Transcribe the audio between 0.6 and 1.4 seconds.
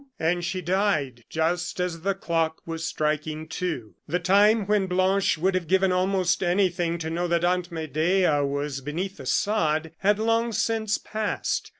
died